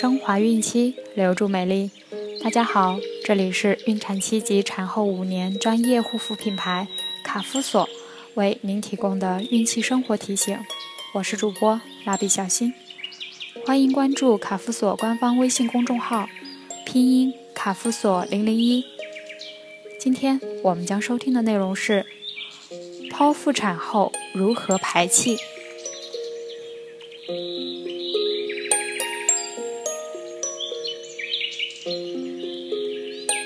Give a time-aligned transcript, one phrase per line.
[0.00, 1.90] 升华孕期，留住美丽。
[2.40, 6.86] 大家好，这里是孕产期及产后五年专业护肤品牌
[7.24, 7.88] 卡夫索
[8.34, 10.56] 为您提供的孕期生活提醒。
[11.14, 12.72] 我是主播蜡笔小新，
[13.66, 16.28] 欢迎关注卡夫索官方微信公众号，
[16.86, 18.84] 拼音卡夫索零零一。
[19.98, 22.06] 今天我们将收听的内容是
[23.10, 25.36] 剖腹产后如何排气。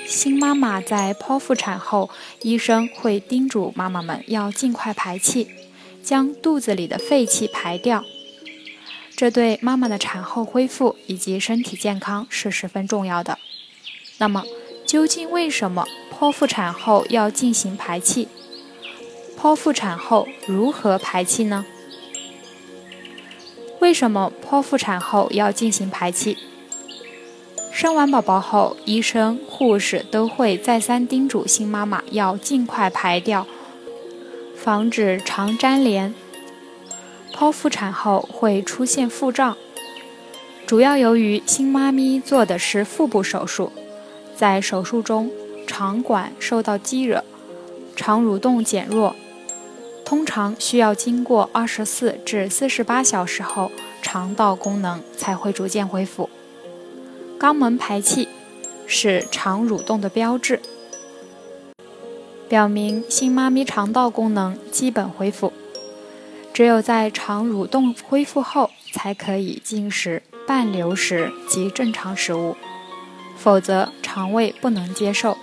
[0.05, 2.09] 新妈妈在剖腹产后，
[2.41, 5.47] 医生会叮嘱妈妈们要尽快排气，
[6.03, 8.03] 将肚子里的废气排掉。
[9.15, 13.37] 这对妈妈的产后恢复以及身体健康是十分重要的。
[14.17, 14.43] 那么，
[14.85, 18.27] 究竟为什么剖腹产后要进行排气？
[19.37, 21.65] 剖腹产后如何排气呢？
[23.79, 26.37] 为什么剖腹产后要进行排气？
[27.75, 33.47] 生完宝宝后，医生、护士都会再三叮嘱新妈妈要尽快排掉，
[34.55, 36.13] 防止肠粘连。
[37.33, 39.57] 剖腹产后会出现腹胀，
[40.67, 43.71] 主要由于新妈咪做的是腹部手术，
[44.35, 45.31] 在手术中
[45.65, 47.23] 肠管受到激惹，
[47.95, 49.15] 肠蠕动减弱，
[50.05, 53.71] 通常需要经过二十四至四十八小时后，
[54.03, 56.29] 肠道功能才会逐渐恢复。
[57.43, 58.29] 肛门排气
[58.87, 60.61] 是肠蠕动的标志，
[62.47, 65.51] 表明新妈咪肠道功能基本恢复。
[66.53, 72.55] 只有在肠蠕动恢复后，才可以进食半流食及正常食物，
[73.35, 75.37] 否则肠胃不能接受。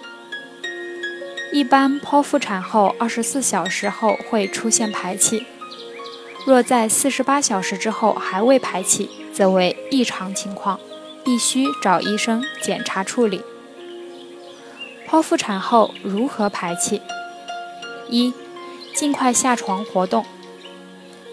[1.53, 5.45] 一般剖腹产后二十四小时后会出现排气，
[6.47, 10.81] 若在四十八小时之后还未排气，则为异常情况。
[11.25, 13.43] 必须找医生检查处理。
[15.09, 17.03] 剖腹产后如何排气？
[18.09, 18.33] 一、
[18.95, 20.25] 尽快下床活动。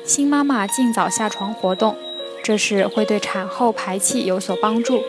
[0.04, 1.96] 新妈妈尽早下床活动，
[2.44, 5.04] 这是会对产后排气有所帮助。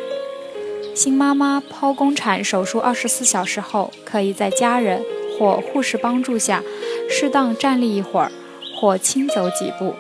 [0.95, 5.05] 新妈妈剖宫产手术二十四小时后，可以在家人
[5.39, 6.63] 或护士帮助下，
[7.09, 8.33] 适当站立一会儿，
[8.75, 9.95] 或轻走几步。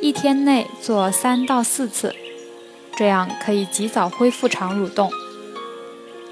[0.00, 2.14] 一天内做三到四次。
[2.96, 5.10] 这样可以及早恢复肠蠕动。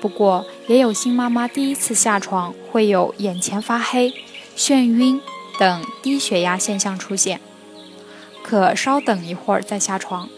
[0.01, 4.15] 不过，也有新妈妈第一次下床会有眼前发黑、
[4.57, 5.21] 眩晕
[5.59, 7.39] 等低血压现象出现，
[8.43, 10.29] 可稍等一会儿再下床。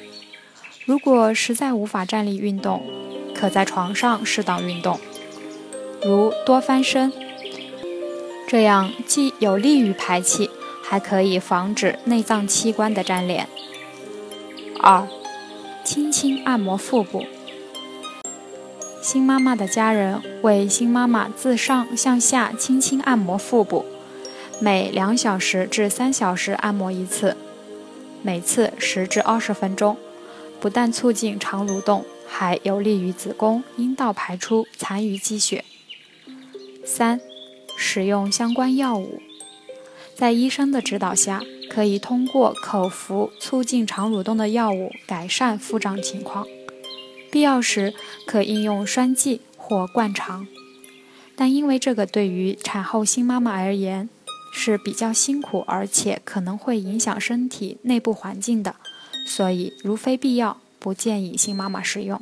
[0.85, 2.83] 如果实在无法站立运动，
[3.33, 4.99] 可在床上适当运动，
[6.05, 7.13] 如多翻身，
[8.49, 10.51] 这样既有利于排气，
[10.83, 13.49] 还可以防止内脏器官的粘连。
[14.81, 15.07] 二。
[15.85, 17.25] 轻轻按摩腹部。
[19.03, 23.85] 新妈妈的家人为新妈妈自上向下轻轻按摩腹部，
[24.61, 27.37] 每两小时至三小时按摩一次，
[28.23, 29.97] 每次十至二十分钟。
[30.61, 35.65] 不但促进肠蠕动，还有利于子宫、阴道排出残余积血。
[36.85, 37.21] 三、
[37.77, 39.21] 使用相关药物，
[40.15, 41.43] 在医生的指导下。
[41.73, 46.47] 可以通过口服促进肠蠕动的药物改善腹胀情况，
[47.31, 47.95] 必要时
[48.27, 50.47] 可应用栓剂或灌肠。
[51.35, 54.11] 但因为这个对于产后新妈妈而言
[54.53, 58.77] 是比较辛苦，而且可能会影响身体内部环境的，
[59.27, 62.21] 所以如非必要，不建议新妈妈使用。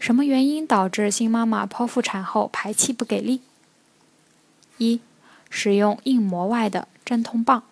[0.00, 3.42] 什么原因导致新妈妈剖腹产后排气不给力？
[4.78, 4.98] 一、
[5.50, 6.88] 使用硬膜外的。
[7.02, 7.64] 镇痛棒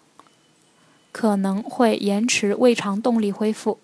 [1.12, 3.78] 可能会延迟胃肠动力恢复。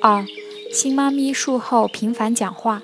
[0.00, 0.24] 二、
[0.72, 2.82] 新妈咪术后频繁讲话，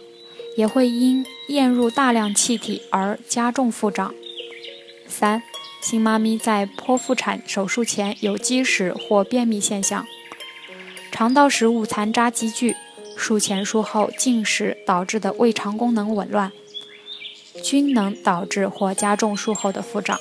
[0.58, 4.14] 也会因咽入大量气体而加重腹胀。
[5.06, 5.42] 三、
[5.80, 10.06] 新妈咪在剖腹产手术前有积食或便秘现象，
[11.10, 12.76] 肠道食物残渣积聚，
[13.16, 16.52] 术前术后进食导致的胃肠功能紊乱，
[17.62, 20.18] 均能导致或加重术后的腹胀。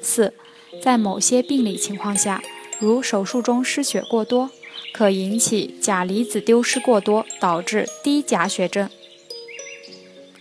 [0.00, 0.34] 四，
[0.82, 2.42] 在某些病理情况下，
[2.78, 4.50] 如手术中失血过多，
[4.92, 8.88] 可引起钾离子丢失过多，导致低钾血症，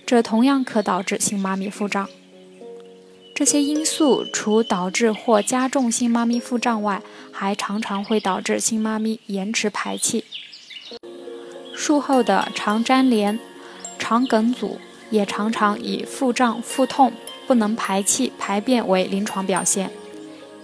[0.05, 2.09] 这同样可导致新妈咪腹胀。
[3.35, 10.23] 这些因素除导致或加重新妈咪腹胀外，还常常会导致新妈咪延迟排气。
[11.73, 13.39] 术后的肠粘连、
[13.97, 14.79] 肠梗阻
[15.13, 17.13] 也常常以腹胀、腹痛。
[17.45, 19.92] 不能排气、排便为临床表现，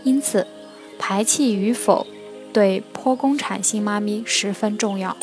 [0.06, 0.48] 因此
[0.98, 2.08] 排气与否
[2.54, 5.18] 对剖宫产新妈咪十分重要。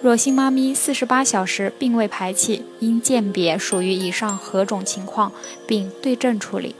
[0.00, 5.30] 若新妈咪四十八小时并未排气，应鉴别属于以上何种情况，
[5.66, 6.74] 并对症处理。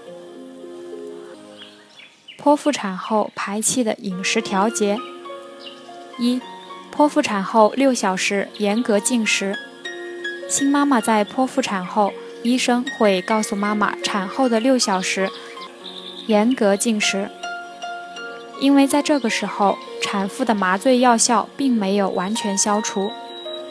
[2.42, 4.96] 剖腹产后排气的饮食调节：
[6.18, 6.40] 一、
[6.90, 9.54] 剖腹产后六小时严格禁食。
[10.52, 12.12] 新妈妈在剖腹产后，
[12.42, 15.30] 医生会告诉妈妈产后的六小时
[16.26, 17.30] 严格禁食，
[18.60, 19.78] 因为在这个时候。
[20.02, 23.10] 产妇的麻醉药效并没有完全消除，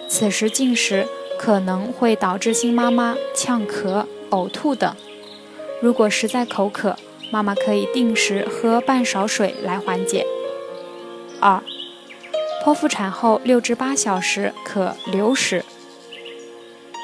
[0.09, 1.07] 此时进食
[1.37, 4.95] 可能会导致新妈妈呛咳、呕吐等。
[5.81, 6.97] 如果实在口渴，
[7.29, 10.25] 妈妈可以定时喝半勺水来缓解。
[11.39, 11.61] 二、
[12.63, 15.63] 剖腹产后六至八小时可流食。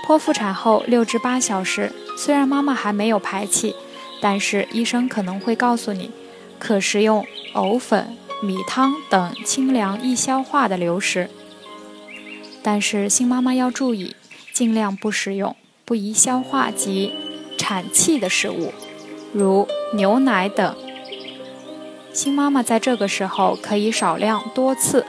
[0.07, 3.75] 剖腹产后六至八小时，虽然妈妈还没有排气，
[4.21, 6.11] 但是医生可能会告诉你，
[6.57, 8.15] 可食用藕粉。
[8.39, 11.27] 米汤等清凉易消化的流食，
[12.61, 14.15] 但是新妈妈要注意，
[14.53, 17.13] 尽量不食用不宜消化及
[17.57, 18.71] 产气的食物，
[19.33, 20.77] 如牛奶等。
[22.13, 25.05] 新妈妈在这个时候可以少量多次，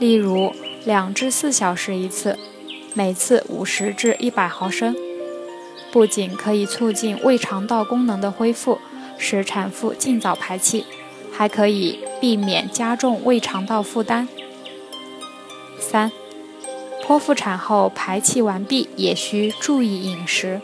[0.00, 0.52] 例如
[0.84, 2.36] 两至四小时一次，
[2.94, 4.96] 每次五十至一百毫升，
[5.92, 8.78] 不仅可以促进胃肠道功能的恢复，
[9.18, 10.86] 使产妇尽早排气。
[11.36, 14.28] 还可以避免加重胃肠道负担。
[15.80, 16.12] 三，
[17.04, 20.60] 剖腹产后排气完毕，也需注意饮食。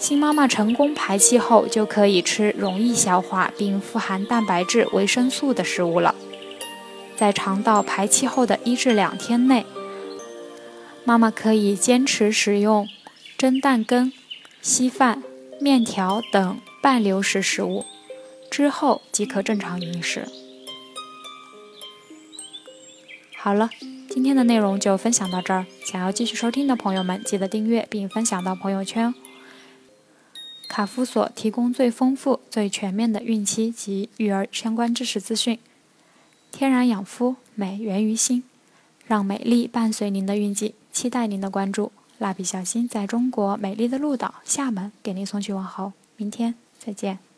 [0.00, 6.16] 新妈妈成功排气后，就可以吃容易消化并富含蛋白质、维生素的食物了。
[7.16, 9.64] 在肠道排气后的一至两天内，
[11.10, 12.88] 妈妈可以坚持使用
[13.36, 14.12] 蒸蛋羹、
[14.62, 15.20] 稀饭、
[15.60, 17.84] 面条等半流食食物。
[18.48, 20.28] 之后即可正常饮食。
[23.36, 23.70] 好了，
[24.08, 25.66] 今天的内容就分享到这儿。
[25.84, 29.12] 想要继续收听的朋友们，记得订阅并分享到朋友圈。
[30.68, 35.58] 卡夫所提供最丰富、最全面的孕期及育儿相关知识资讯。
[36.52, 38.44] 天然养肤，美源于心，
[39.08, 41.92] 让美丽伴随您的孕期，期待您的关注。
[42.18, 47.29] 蜡笔小新在中国美丽的鹭岛厦门给您送去问候，明天再见。